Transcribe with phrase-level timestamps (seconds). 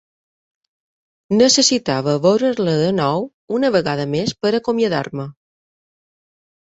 [1.41, 3.21] Necessitava veure-la de nou
[3.57, 5.27] una vegada més per acomiadar-me.